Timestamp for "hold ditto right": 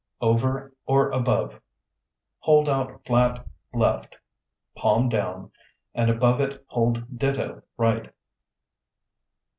6.69-8.11